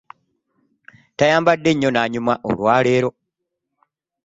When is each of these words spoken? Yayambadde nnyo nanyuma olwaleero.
Yayambadde 1.19 1.69
nnyo 1.73 1.89
nanyuma 1.93 2.33
olwaleero. 2.49 3.09